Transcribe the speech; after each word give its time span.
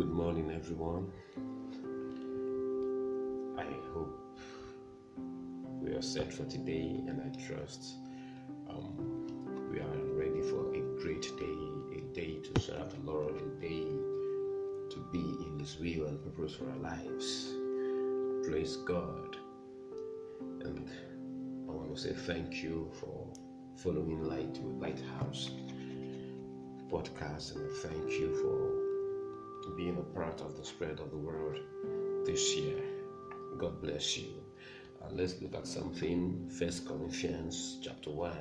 Good 0.00 0.12
morning, 0.12 0.50
everyone. 0.50 1.12
I 3.58 3.66
hope 3.92 4.38
we 5.82 5.90
are 5.90 6.00
set 6.00 6.32
for 6.32 6.46
today, 6.46 7.02
and 7.06 7.20
I 7.20 7.28
trust 7.46 7.96
um, 8.70 9.26
we 9.70 9.78
are 9.78 10.04
ready 10.14 10.40
for 10.40 10.74
a 10.74 10.80
great 11.02 11.30
day, 11.38 11.98
a 11.98 12.14
day 12.14 12.40
to 12.40 12.60
serve 12.62 12.92
the 12.92 13.12
Lord, 13.12 13.34
a 13.42 13.60
day 13.60 13.84
to 14.88 15.06
be 15.12 15.18
in 15.18 15.58
His 15.58 15.78
will 15.78 16.06
and 16.06 16.18
purpose 16.24 16.54
for 16.54 16.70
our 16.70 16.78
lives. 16.78 17.52
Praise 18.48 18.76
God. 18.76 19.36
And 20.62 20.88
I 21.68 21.72
want 21.72 21.94
to 21.94 22.00
say 22.00 22.14
thank 22.14 22.62
you 22.62 22.90
for 22.98 23.30
following 23.76 24.24
Light 24.24 24.58
with 24.62 24.80
Lighthouse 24.80 25.50
podcast, 26.90 27.54
and 27.54 27.70
thank 27.82 28.12
you 28.12 28.34
for 28.40 28.79
being 29.68 29.98
a 29.98 30.02
part 30.14 30.40
of 30.40 30.56
the 30.56 30.64
spread 30.64 31.00
of 31.00 31.10
the 31.10 31.16
word 31.16 31.60
this 32.24 32.54
year. 32.56 32.82
God 33.58 33.80
bless 33.82 34.16
you. 34.16 34.28
Uh, 35.02 35.08
let's 35.12 35.40
look 35.40 35.54
at 35.54 35.66
something. 35.66 36.48
First 36.58 36.86
Corinthians 36.86 37.78
chapter 37.82 38.10
1, 38.10 38.32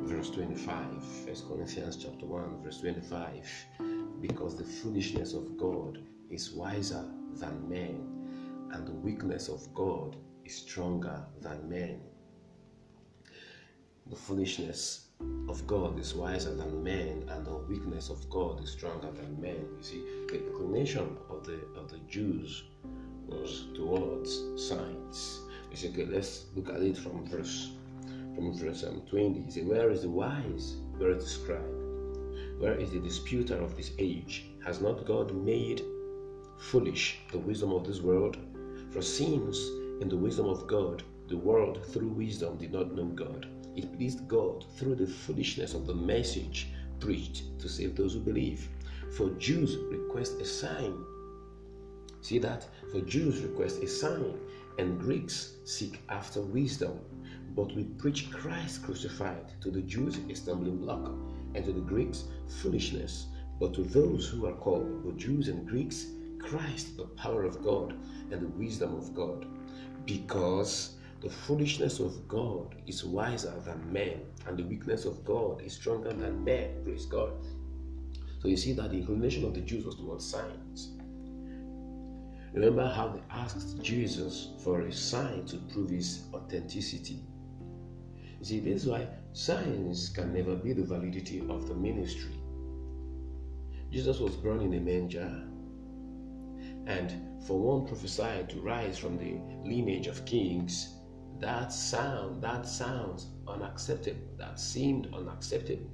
verse 0.00 0.30
25. 0.30 1.04
First 1.26 1.48
Corinthians 1.48 1.96
chapter 1.96 2.26
1, 2.26 2.62
verse 2.62 2.80
25. 2.80 3.48
Because 4.20 4.56
the 4.56 4.64
foolishness 4.64 5.34
of 5.34 5.56
God 5.56 5.98
is 6.30 6.52
wiser 6.52 7.04
than 7.34 7.68
men, 7.68 8.68
and 8.72 8.86
the 8.86 8.92
weakness 8.92 9.48
of 9.48 9.72
God 9.74 10.16
is 10.44 10.56
stronger 10.56 11.24
than 11.40 11.68
men. 11.68 12.00
The 14.06 14.16
foolishness 14.16 15.08
of 15.48 15.66
God 15.66 15.98
is 15.98 16.14
wiser 16.14 16.54
than 16.54 16.84
men, 16.84 17.24
and 17.28 17.44
the 17.44 17.56
weakness 17.68 18.10
of 18.10 18.28
God 18.30 18.62
is 18.62 18.70
stronger 18.70 19.10
than 19.10 19.40
men. 19.40 19.66
You 19.76 19.82
see, 19.82 20.04
the 20.28 20.46
inclination 20.46 21.16
of 21.30 21.44
the 21.44 21.58
of 21.76 21.90
the 21.90 21.98
Jews 22.08 22.64
was 23.26 23.66
towards 23.74 24.40
science. 24.56 25.40
You 25.70 25.76
see, 25.76 25.88
okay, 25.88 26.06
let's 26.06 26.46
look 26.54 26.68
at 26.68 26.82
it 26.82 26.96
from 26.96 27.26
verse 27.26 27.72
from 28.34 28.54
verse 28.54 28.84
um, 28.84 29.02
20. 29.10 29.40
He 29.40 29.50
said, 29.50 29.66
Where 29.66 29.90
is 29.90 30.02
the 30.02 30.10
wise? 30.10 30.76
Where 30.96 31.10
is 31.10 31.24
the 31.24 31.30
scribe? 31.30 32.58
Where 32.58 32.78
is 32.78 32.92
the 32.92 33.00
disputer 33.00 33.56
of 33.56 33.76
this 33.76 33.92
age? 33.98 34.46
Has 34.64 34.80
not 34.80 35.04
God 35.04 35.34
made 35.34 35.82
foolish 36.58 37.18
the 37.32 37.38
wisdom 37.38 37.72
of 37.72 37.86
this 37.86 38.00
world? 38.00 38.36
For 38.90 39.02
since 39.02 39.58
in 40.00 40.08
the 40.08 40.16
wisdom 40.16 40.46
of 40.46 40.66
God, 40.66 41.02
the 41.28 41.36
world 41.36 41.84
through 41.86 42.08
wisdom 42.08 42.58
did 42.58 42.72
not 42.72 42.94
know 42.94 43.06
God 43.06 43.48
it 43.76 43.92
pleased 43.96 44.28
God 44.28 44.64
through 44.76 44.96
the 44.96 45.06
foolishness 45.06 45.74
of 45.74 45.86
the 45.86 45.94
message 45.94 46.68
preached 47.00 47.58
to 47.58 47.68
save 47.68 47.96
those 47.96 48.14
who 48.14 48.20
believe. 48.20 48.68
For 49.16 49.30
Jews 49.30 49.76
request 49.90 50.40
a 50.40 50.44
sign. 50.44 51.04
See 52.20 52.38
that? 52.38 52.66
For 52.90 53.00
Jews 53.00 53.40
request 53.40 53.82
a 53.82 53.88
sign, 53.88 54.38
and 54.78 55.00
Greeks 55.00 55.56
seek 55.64 56.00
after 56.08 56.40
wisdom. 56.40 57.00
But 57.54 57.74
we 57.74 57.84
preach 57.84 58.30
Christ 58.30 58.84
crucified 58.84 59.60
to 59.60 59.70
the 59.70 59.82
Jews 59.82 60.18
a 60.30 60.34
stumbling 60.34 60.78
block, 60.78 61.12
and 61.54 61.64
to 61.64 61.72
the 61.72 61.80
Greeks 61.80 62.24
foolishness. 62.60 63.26
But 63.58 63.74
to 63.74 63.82
those 63.82 64.28
who 64.28 64.46
are 64.46 64.54
called, 64.54 65.04
the 65.04 65.12
Jews 65.12 65.48
and 65.48 65.66
Greeks, 65.66 66.06
Christ, 66.38 66.96
the 66.96 67.04
power 67.04 67.44
of 67.44 67.62
God 67.62 67.94
and 68.30 68.40
the 68.40 68.48
wisdom 68.58 68.94
of 68.96 69.14
God. 69.14 69.46
Because 70.06 70.96
the 71.22 71.30
foolishness 71.30 72.00
of 72.00 72.26
God 72.26 72.74
is 72.88 73.04
wiser 73.04 73.54
than 73.64 73.92
men, 73.92 74.22
and 74.46 74.58
the 74.58 74.64
weakness 74.64 75.04
of 75.04 75.24
God 75.24 75.62
is 75.62 75.74
stronger 75.74 76.12
than 76.12 76.42
men. 76.42 76.82
Praise 76.82 77.06
God. 77.06 77.32
So 78.40 78.48
you 78.48 78.56
see 78.56 78.72
that 78.72 78.90
the 78.90 78.98
inclination 78.98 79.44
of 79.44 79.54
the 79.54 79.60
Jews 79.60 79.84
was 79.84 79.94
towards 79.94 80.28
signs. 80.28 80.96
Remember 82.52 82.88
how 82.88 83.08
they 83.08 83.22
asked 83.30 83.80
Jesus 83.80 84.48
for 84.64 84.80
a 84.80 84.92
sign 84.92 85.46
to 85.46 85.58
prove 85.72 85.90
his 85.90 86.24
authenticity. 86.34 87.20
You 88.40 88.44
see, 88.44 88.58
this 88.58 88.82
is 88.82 88.88
why 88.88 89.06
signs 89.32 90.08
can 90.08 90.34
never 90.34 90.56
be 90.56 90.72
the 90.72 90.84
validity 90.84 91.44
of 91.48 91.68
the 91.68 91.74
ministry. 91.74 92.34
Jesus 93.92 94.18
was 94.18 94.34
born 94.34 94.60
in 94.60 94.74
a 94.74 94.80
manger, 94.80 95.44
and 96.86 97.46
for 97.46 97.60
one 97.60 97.86
prophesied 97.86 98.50
to 98.50 98.60
rise 98.60 98.98
from 98.98 99.18
the 99.18 99.36
lineage 99.64 100.08
of 100.08 100.24
kings 100.24 100.96
that 101.42 101.72
sound, 101.72 102.40
that 102.40 102.66
sounds 102.66 103.26
unacceptable. 103.48 104.20
That 104.38 104.58
seemed 104.60 105.12
unacceptable. 105.12 105.90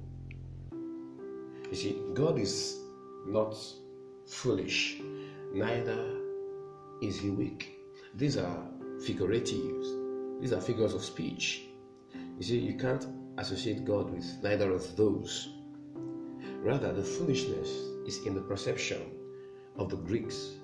You 0.71 1.75
see, 1.75 2.01
God 2.13 2.39
is 2.39 2.77
not 3.25 3.55
foolish, 4.27 5.01
neither 5.51 6.17
is 7.01 7.19
he 7.19 7.31
weak. 7.31 7.79
These 8.15 8.37
are 8.37 8.63
figuratives, 8.99 10.39
these 10.39 10.53
are 10.53 10.61
figures 10.61 10.93
of 10.93 11.03
speech. 11.03 11.63
You 12.37 12.43
see, 12.43 12.59
you 12.59 12.77
can't 12.77 13.07
associate 13.37 13.85
God 13.85 14.11
with 14.11 14.25
neither 14.43 14.71
of 14.71 14.95
those. 14.95 15.49
Rather, 16.61 16.93
the 16.93 17.03
foolishness 17.03 17.69
is 18.05 18.25
in 18.25 18.35
the 18.35 18.41
perception 18.41 19.01
of 19.77 19.89
the 19.89 19.97
Greeks, 19.97 20.57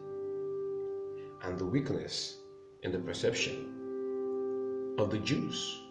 and 1.43 1.57
the 1.57 1.65
weakness 1.65 2.37
in 2.83 2.91
the 2.91 2.99
perception 2.99 3.84
of 4.97 5.11
the 5.11 5.19
Jews. 5.19 5.81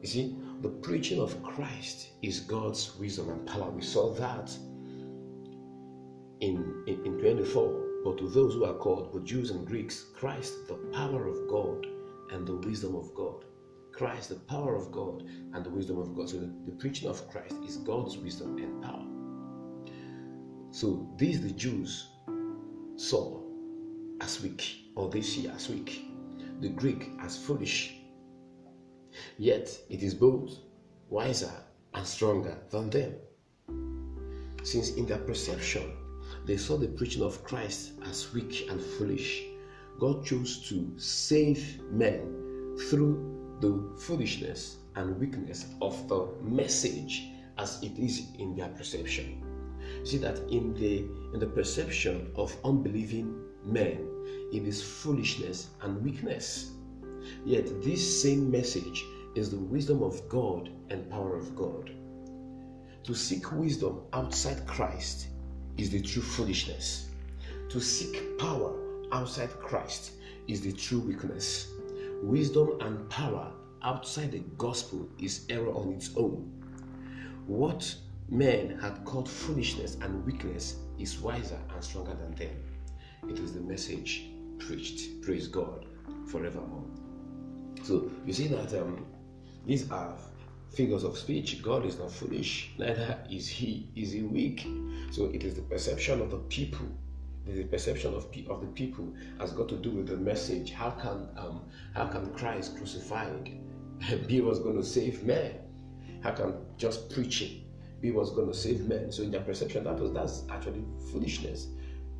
You 0.00 0.08
see, 0.08 0.36
the 0.62 0.68
preaching 0.68 1.20
of 1.20 1.40
Christ 1.42 2.08
is 2.22 2.40
God's 2.40 2.96
wisdom 2.98 3.30
and 3.30 3.46
power. 3.46 3.70
We 3.70 3.82
saw 3.82 4.12
that 4.14 4.50
in, 6.40 6.84
in, 6.86 7.04
in 7.06 7.18
24. 7.18 7.88
But 8.04 8.18
to 8.18 8.28
those 8.28 8.54
who 8.54 8.64
are 8.64 8.74
called, 8.74 9.12
both 9.12 9.24
Jews 9.24 9.50
and 9.50 9.64
Greeks, 9.64 10.06
Christ, 10.14 10.66
the 10.66 10.74
power 10.92 11.28
of 11.28 11.48
God 11.48 11.86
and 12.32 12.46
the 12.46 12.56
wisdom 12.56 12.96
of 12.96 13.14
God. 13.14 13.44
Christ, 13.92 14.30
the 14.30 14.36
power 14.36 14.74
of 14.74 14.90
God 14.90 15.24
and 15.52 15.64
the 15.64 15.70
wisdom 15.70 15.98
of 15.98 16.16
God. 16.16 16.30
So 16.30 16.38
the, 16.38 16.52
the 16.66 16.72
preaching 16.72 17.08
of 17.08 17.28
Christ 17.30 17.56
is 17.64 17.76
God's 17.76 18.16
wisdom 18.16 18.58
and 18.58 18.82
power. 18.82 19.06
So 20.72 21.08
these 21.16 21.42
the 21.42 21.50
Jews 21.50 22.08
saw 22.96 23.40
as 24.20 24.42
weak, 24.42 24.86
or 24.96 25.10
they 25.10 25.20
see 25.20 25.46
as 25.48 25.68
weak 25.68 26.11
the 26.62 26.68
Greek 26.68 27.10
as 27.20 27.36
foolish. 27.36 27.96
Yet 29.36 29.76
it 29.90 30.02
is 30.02 30.14
both 30.14 30.58
wiser 31.10 31.52
and 31.92 32.06
stronger 32.06 32.56
than 32.70 32.88
them. 32.88 33.14
Since 34.62 34.90
in 34.92 35.06
their 35.06 35.18
perception 35.18 35.92
they 36.46 36.56
saw 36.56 36.76
the 36.78 36.88
preaching 36.88 37.22
of 37.22 37.42
Christ 37.44 37.92
as 38.04 38.32
weak 38.32 38.68
and 38.70 38.80
foolish, 38.80 39.42
God 39.98 40.24
chose 40.24 40.66
to 40.68 40.92
save 40.96 41.80
men 41.90 42.76
through 42.88 43.58
the 43.60 43.98
foolishness 44.00 44.78
and 44.94 45.18
weakness 45.18 45.66
of 45.80 46.08
the 46.08 46.28
message 46.42 47.28
as 47.58 47.82
it 47.82 47.98
is 47.98 48.28
in 48.38 48.54
their 48.54 48.68
perception. 48.68 49.42
See 50.04 50.18
that 50.18 50.38
in 50.50 50.74
the 50.74 50.98
in 51.34 51.40
the 51.40 51.46
perception 51.46 52.30
of 52.36 52.56
unbelieving 52.64 53.51
men, 53.64 54.08
it 54.52 54.66
is 54.66 54.82
foolishness 54.82 55.68
and 55.82 56.02
weakness. 56.02 56.72
Yet, 57.44 57.82
this 57.82 58.22
same 58.22 58.50
message 58.50 59.04
is 59.34 59.50
the 59.50 59.58
wisdom 59.58 60.02
of 60.02 60.28
God 60.28 60.70
and 60.90 61.08
power 61.10 61.36
of 61.36 61.54
God. 61.56 61.90
To 63.04 63.14
seek 63.14 63.50
wisdom 63.52 64.00
outside 64.12 64.66
Christ 64.66 65.28
is 65.76 65.90
the 65.90 66.00
true 66.00 66.22
foolishness. 66.22 67.08
To 67.70 67.80
seek 67.80 68.38
power 68.38 68.74
outside 69.12 69.50
Christ 69.60 70.12
is 70.46 70.60
the 70.60 70.72
true 70.72 71.00
weakness. 71.00 71.72
Wisdom 72.22 72.78
and 72.80 73.08
power 73.08 73.50
outside 73.82 74.32
the 74.32 74.42
gospel 74.58 75.08
is 75.18 75.46
error 75.48 75.72
on 75.72 75.92
its 75.92 76.10
own. 76.16 76.50
What 77.46 77.94
men 78.28 78.78
had 78.78 79.04
called 79.04 79.28
foolishness 79.28 79.96
and 80.00 80.24
weakness 80.24 80.76
is 80.98 81.18
wiser 81.18 81.58
and 81.74 81.82
stronger 81.82 82.14
than 82.14 82.34
them. 82.36 82.56
It 83.28 83.38
is 83.38 83.52
the 83.52 83.60
message 83.60 84.30
preached. 84.58 85.22
Praise 85.22 85.46
God 85.46 85.86
forevermore. 86.26 86.84
So 87.82 88.10
you 88.26 88.32
see 88.32 88.48
that 88.48 88.74
um, 88.80 89.06
these 89.64 89.90
are 89.90 90.16
figures 90.74 91.04
of 91.04 91.16
speech. 91.16 91.62
God 91.62 91.86
is 91.86 91.98
not 91.98 92.10
foolish, 92.10 92.70
neither 92.78 93.18
is 93.30 93.48
he. 93.48 93.88
Is 93.94 94.12
he 94.12 94.22
weak? 94.22 94.66
So 95.12 95.26
it 95.26 95.44
is 95.44 95.54
the 95.54 95.62
perception 95.62 96.20
of 96.20 96.30
the 96.30 96.38
people. 96.38 96.86
The 97.46 97.64
perception 97.64 98.14
of, 98.14 98.26
of 98.48 98.60
the 98.60 98.68
people 98.74 99.12
has 99.38 99.52
got 99.52 99.68
to 99.68 99.76
do 99.76 99.90
with 99.90 100.08
the 100.08 100.16
message. 100.16 100.72
How 100.72 100.90
can 100.90 101.28
um, 101.36 101.62
how 101.94 102.06
can 102.06 102.32
Christ 102.34 102.76
crucified 102.76 103.50
be 104.26 104.40
was 104.40 104.58
going 104.58 104.76
to 104.76 104.84
save 104.84 105.22
men? 105.22 105.58
How 106.22 106.32
can 106.32 106.54
just 106.76 107.10
preaching 107.10 107.64
be 108.00 108.10
was 108.10 108.30
going 108.30 108.48
to 108.48 108.54
save 108.54 108.88
men? 108.88 109.12
So 109.12 109.22
in 109.22 109.30
their 109.30 109.42
perception, 109.42 109.84
that 109.84 109.98
was 109.98 110.12
that's 110.12 110.42
actually 110.50 110.84
foolishness. 111.12 111.68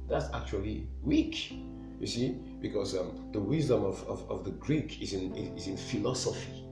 That's 0.09 0.27
actually 0.35 0.89
weak. 1.03 1.53
You 2.01 2.07
see, 2.07 2.39
because 2.61 2.97
um, 2.97 3.29
the 3.33 3.41
wisdom 3.41 3.85
of, 3.85 4.03
of, 4.09 4.29
of, 4.29 4.45
the 4.45 4.51
Greek 4.51 5.01
is 5.01 5.13
in, 5.13 5.35
is 5.37 5.69
in 5.69 5.77
philosophy. 5.77 6.65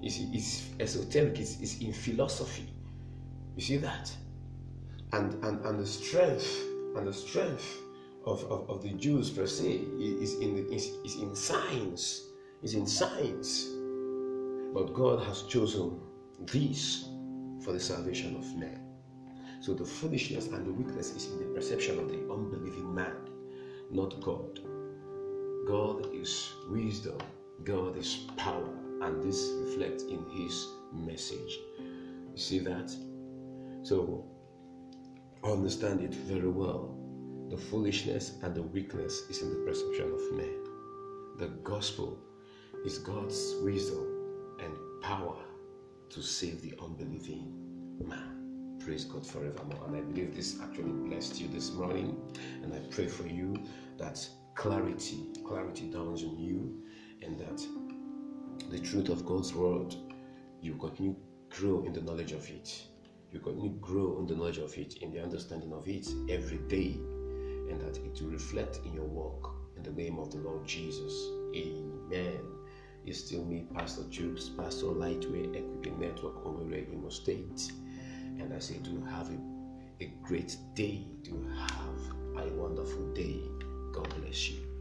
It's, 0.00 0.18
it's 0.32 0.70
esoteric, 0.78 1.40
it's, 1.40 1.60
it's 1.60 1.78
in 1.78 1.92
philosophy. 1.92 2.72
You 3.56 3.62
see 3.62 3.76
that? 3.78 4.12
and, 5.12 5.44
and, 5.44 5.64
and 5.64 5.78
the 5.78 5.86
strength 5.86 6.64
and 6.96 7.06
the 7.06 7.12
strength 7.12 7.80
of, 8.24 8.42
of, 8.44 8.68
of 8.70 8.82
the 8.82 8.90
Jews 8.90 9.30
per 9.30 9.46
se 9.46 9.84
is 9.98 10.34
in, 10.34 10.66
is, 10.72 10.86
is 11.04 11.16
in 11.16 11.34
science, 11.34 12.28
is 12.62 12.74
in 12.74 12.86
signs. 12.86 13.68
But 14.74 14.94
God 14.94 15.22
has 15.26 15.42
chosen 15.42 16.00
this 16.40 17.08
for 17.62 17.72
the 17.72 17.80
salvation 17.80 18.36
of 18.36 18.56
men. 18.56 18.80
So 19.62 19.72
the 19.72 19.84
foolishness 19.84 20.48
and 20.48 20.66
the 20.66 20.72
weakness 20.72 21.14
is 21.14 21.30
in 21.30 21.38
the 21.38 21.54
perception 21.54 22.00
of 22.00 22.08
the 22.08 22.18
unbelieving 22.32 22.92
man, 22.92 23.14
not 23.92 24.20
God. 24.20 24.58
God 25.68 26.12
is 26.12 26.50
wisdom, 26.68 27.18
God 27.62 27.96
is 27.96 28.26
power, 28.36 28.68
and 29.02 29.22
this 29.22 29.52
reflects 29.60 30.02
in 30.02 30.26
his 30.30 30.66
message. 30.92 31.60
You 31.78 32.38
see 32.38 32.58
that? 32.58 32.92
So 33.84 34.24
understand 35.44 36.00
it 36.00 36.12
very 36.12 36.48
well. 36.48 36.98
The 37.48 37.56
foolishness 37.56 38.38
and 38.42 38.56
the 38.56 38.62
weakness 38.62 39.30
is 39.30 39.42
in 39.42 39.50
the 39.50 39.64
perception 39.64 40.12
of 40.12 40.32
men. 40.32 40.58
The 41.38 41.52
gospel 41.62 42.18
is 42.84 42.98
God's 42.98 43.54
wisdom 43.62 44.56
and 44.58 44.72
power 45.02 45.36
to 46.10 46.20
save 46.20 46.62
the 46.62 46.74
unbelieving 46.82 47.54
man. 48.04 48.41
Praise 48.84 49.04
God 49.04 49.24
forevermore. 49.24 49.86
And 49.86 49.96
I 49.96 50.00
believe 50.00 50.34
this 50.34 50.60
actually 50.60 50.90
blessed 50.90 51.40
you 51.40 51.46
this 51.46 51.70
morning. 51.70 52.16
And 52.64 52.74
I 52.74 52.78
pray 52.90 53.06
for 53.06 53.28
you 53.28 53.54
that 53.96 54.28
clarity, 54.56 55.28
clarity 55.46 55.88
dawns 55.88 56.24
on 56.24 56.36
you, 56.36 56.82
and 57.22 57.38
that 57.38 57.64
the 58.70 58.80
truth 58.80 59.08
of 59.08 59.24
God's 59.24 59.54
word, 59.54 59.94
you 60.60 60.74
continue 60.74 61.14
grow 61.50 61.84
in 61.84 61.92
the 61.92 62.00
knowledge 62.00 62.32
of 62.32 62.48
it. 62.50 62.86
You 63.30 63.38
continue 63.38 63.78
grow 63.80 64.18
in 64.18 64.26
the 64.26 64.34
knowledge 64.34 64.58
of 64.58 64.76
it, 64.76 64.96
in 64.96 65.12
the 65.12 65.22
understanding 65.22 65.72
of 65.72 65.86
it 65.86 66.08
every 66.28 66.58
day, 66.68 66.98
and 67.70 67.80
that 67.80 67.98
it 67.98 68.20
will 68.20 68.30
reflect 68.30 68.80
in 68.84 68.94
your 68.94 69.06
walk. 69.06 69.54
In 69.76 69.84
the 69.84 69.92
name 69.92 70.18
of 70.18 70.32
the 70.32 70.38
Lord 70.38 70.66
Jesus. 70.66 71.12
Amen. 71.54 72.40
It's 73.06 73.20
still 73.20 73.44
me, 73.44 73.66
Pastor 73.74 74.02
Jukes, 74.10 74.48
Pastor 74.48 74.86
Lightway 74.86 75.54
Equipping 75.54 76.00
Network 76.00 76.44
over 76.44 76.62
Imo 76.74 77.08
State. 77.10 77.70
And 78.42 78.52
I 78.52 78.58
say 78.58 78.78
to 78.78 79.00
have 79.10 79.30
a, 79.30 80.04
a 80.04 80.12
great 80.22 80.56
day, 80.74 81.06
to 81.22 81.48
have 81.56 82.44
a 82.44 82.48
wonderful 82.54 83.12
day. 83.14 83.40
God 83.92 84.12
bless 84.20 84.50
you. 84.50 84.71